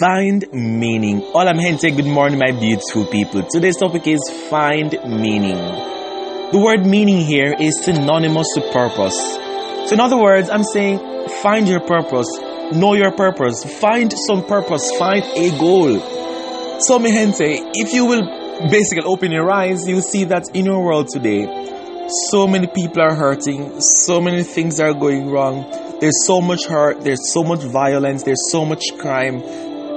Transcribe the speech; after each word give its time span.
Find 0.00 0.44
meaning. 0.52 1.22
All 1.34 1.46
I'm 1.46 1.58
here 1.58 1.72
to 1.72 1.78
say 1.78 1.90
good 1.90 2.06
morning, 2.06 2.38
my 2.38 2.52
beautiful 2.52 3.06
people. 3.06 3.42
Today's 3.42 3.76
topic 3.76 4.06
is 4.06 4.20
find 4.48 4.90
meaning. 5.06 5.56
The 6.52 6.58
word 6.58 6.84
meaning 6.84 7.24
here 7.24 7.54
is 7.58 7.82
synonymous 7.84 8.48
to 8.54 8.60
purpose. 8.72 9.18
So, 9.86 9.94
in 9.94 10.00
other 10.00 10.16
words, 10.20 10.50
I'm 10.50 10.64
saying 10.64 11.28
find 11.42 11.68
your 11.68 11.80
purpose, 11.80 12.28
know 12.72 12.94
your 12.94 13.12
purpose, 13.12 13.64
find 13.80 14.12
some 14.12 14.44
purpose, 14.44 14.90
find 14.98 15.24
a 15.24 15.50
goal. 15.58 16.00
So, 16.80 16.98
mi 16.98 17.10
gente, 17.10 17.62
if 17.74 17.92
you 17.92 18.06
will 18.06 18.68
basically 18.70 19.04
open 19.04 19.32
your 19.32 19.50
eyes, 19.50 19.88
you'll 19.88 20.02
see 20.02 20.24
that 20.24 20.44
in 20.54 20.66
your 20.66 20.84
world 20.84 21.08
today, 21.08 21.46
so 22.30 22.46
many 22.46 22.66
people 22.66 23.02
are 23.02 23.14
hurting, 23.14 23.80
so 23.80 24.20
many 24.20 24.42
things 24.42 24.80
are 24.80 24.92
going 24.92 25.30
wrong. 25.30 25.64
There's 26.02 26.26
so 26.26 26.40
much 26.40 26.64
hurt, 26.64 27.02
there's 27.02 27.32
so 27.32 27.44
much 27.44 27.62
violence, 27.62 28.24
there's 28.24 28.50
so 28.50 28.64
much 28.64 28.82
crime, 28.98 29.38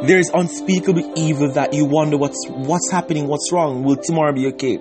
there 0.05 0.20
is 0.20 0.30
unspeakable 0.32 1.13
evil 1.18 1.52
that 1.54 1.73
you 1.73 1.86
wonder 1.86 2.16
what's 2.16 2.46
what's 2.48 2.91
happening, 2.91 3.26
what's 3.26 3.52
wrong, 3.52 3.82
will 3.82 3.96
tomorrow 3.96 4.32
be 4.32 4.46
okay? 4.49 4.77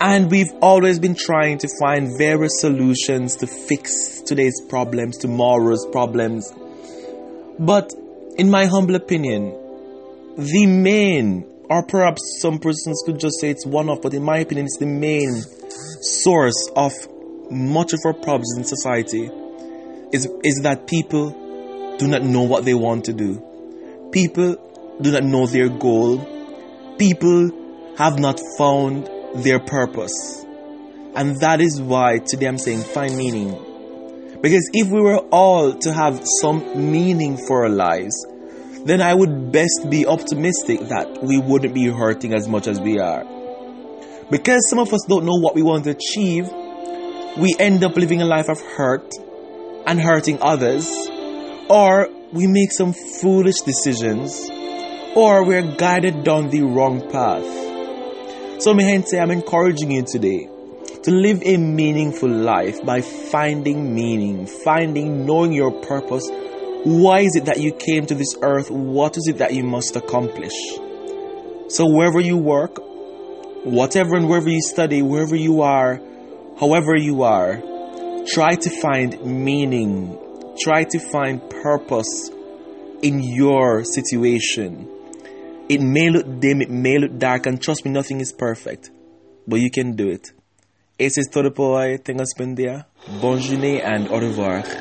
And 0.00 0.30
we've 0.30 0.50
always 0.62 0.98
been 0.98 1.14
trying 1.14 1.58
to 1.58 1.68
find 1.78 2.16
various 2.16 2.58
solutions 2.58 3.36
to 3.36 3.46
fix 3.46 4.22
today's 4.22 4.62
problems, 4.70 5.18
tomorrow's 5.18 5.84
problems. 5.92 6.50
But 7.58 7.92
in 8.38 8.48
my 8.48 8.64
humble 8.64 8.94
opinion, 8.94 9.50
the 10.38 10.64
main, 10.64 11.44
or 11.68 11.82
perhaps 11.82 12.22
some 12.40 12.60
persons 12.60 13.02
could 13.04 13.20
just 13.20 13.38
say 13.42 13.50
it's 13.50 13.66
one 13.66 13.90
of, 13.90 14.00
but 14.00 14.14
in 14.14 14.22
my 14.22 14.38
opinion, 14.38 14.68
it's 14.68 14.78
the 14.78 14.86
main 14.86 15.34
source 16.00 16.70
of 16.74 16.94
much 17.50 17.92
of 17.92 17.98
our 18.06 18.14
problems 18.14 18.56
in 18.56 18.64
society 18.64 19.28
is, 20.12 20.26
is 20.44 20.60
that 20.62 20.86
people 20.86 21.30
do 21.98 22.06
not 22.06 22.22
know 22.22 22.42
what 22.42 22.64
they 22.64 22.74
want 22.74 23.04
to 23.06 23.12
do. 23.12 23.42
People 24.12 24.56
do 25.00 25.12
not 25.12 25.22
know 25.24 25.46
their 25.46 25.68
goal. 25.68 26.18
People 26.98 27.50
have 27.96 28.18
not 28.18 28.40
found 28.56 29.08
their 29.34 29.58
purpose. 29.58 30.44
And 31.14 31.40
that 31.40 31.60
is 31.60 31.80
why 31.80 32.18
today 32.18 32.46
I'm 32.46 32.58
saying 32.58 32.82
find 32.82 33.16
meaning. 33.16 33.50
Because 34.40 34.70
if 34.72 34.88
we 34.88 35.00
were 35.00 35.18
all 35.32 35.74
to 35.74 35.92
have 35.92 36.22
some 36.40 36.92
meaning 36.92 37.36
for 37.36 37.64
our 37.64 37.68
lives, 37.68 38.14
then 38.84 39.02
I 39.02 39.12
would 39.12 39.50
best 39.50 39.88
be 39.90 40.06
optimistic 40.06 40.80
that 40.88 41.22
we 41.22 41.38
wouldn't 41.38 41.74
be 41.74 41.86
hurting 41.86 42.32
as 42.34 42.46
much 42.46 42.68
as 42.68 42.80
we 42.80 42.98
are. 42.98 43.24
Because 44.30 44.68
some 44.70 44.78
of 44.78 44.92
us 44.92 45.04
don't 45.08 45.24
know 45.24 45.38
what 45.40 45.54
we 45.54 45.62
want 45.62 45.84
to 45.84 45.90
achieve, 45.90 46.48
we 47.36 47.56
end 47.58 47.82
up 47.82 47.96
living 47.96 48.22
a 48.22 48.24
life 48.24 48.48
of 48.48 48.60
hurt 48.60 49.12
and 49.88 49.98
hurting 49.98 50.38
others, 50.42 50.86
or 51.70 52.10
we 52.30 52.46
make 52.46 52.70
some 52.70 52.92
foolish 52.92 53.62
decisions, 53.62 54.50
or 55.16 55.46
we're 55.46 55.74
guided 55.76 56.24
down 56.24 56.50
the 56.50 56.60
wrong 56.60 57.00
path. 57.10 58.62
So, 58.62 58.74
mi 58.74 58.84
gente, 58.84 59.18
I'm 59.18 59.30
encouraging 59.30 59.90
you 59.90 60.04
today 60.04 60.46
to 61.04 61.10
live 61.10 61.42
a 61.42 61.56
meaningful 61.56 62.28
life 62.28 62.84
by 62.84 63.00
finding 63.00 63.94
meaning, 63.94 64.46
finding, 64.46 65.24
knowing 65.24 65.54
your 65.54 65.72
purpose. 65.80 66.28
Why 66.84 67.20
is 67.20 67.34
it 67.36 67.46
that 67.46 67.60
you 67.60 67.72
came 67.72 68.04
to 68.06 68.14
this 68.14 68.36
earth? 68.42 68.70
What 68.70 69.16
is 69.16 69.26
it 69.26 69.38
that 69.38 69.54
you 69.54 69.64
must 69.64 69.96
accomplish? 69.96 70.52
So, 71.68 71.86
wherever 71.88 72.20
you 72.20 72.36
work, 72.36 72.76
whatever 73.64 74.16
and 74.16 74.28
wherever 74.28 74.50
you 74.50 74.60
study, 74.60 75.00
wherever 75.00 75.34
you 75.34 75.62
are, 75.62 75.98
however 76.60 76.94
you 76.94 77.22
are, 77.22 77.62
try 78.32 78.54
to 78.54 78.70
find 78.70 79.24
meaning 79.24 80.18
Try 80.58 80.82
to 80.82 80.98
find 80.98 81.38
purpose 81.48 82.30
in 83.00 83.22
your 83.22 83.84
situation. 83.84 84.88
It 85.68 85.80
may 85.80 86.10
look 86.10 86.40
dim, 86.40 86.60
it 86.62 86.70
may 86.70 86.98
look 86.98 87.16
dark, 87.16 87.46
and 87.46 87.62
trust 87.62 87.84
me, 87.84 87.92
nothing 87.92 88.20
is 88.20 88.32
perfect. 88.32 88.90
But 89.46 89.60
you 89.60 89.70
can 89.70 89.94
do 89.94 90.08
it. 90.08 90.32
Esse 90.98 91.20
é 91.20 91.30
todo 91.30 91.52
por 91.52 91.78
bom 92.36 92.54
dia, 92.54 92.86
bon 93.20 93.38
journée, 93.38 93.80
and 93.84 94.08
au 94.08 94.18
revoir. 94.18 94.64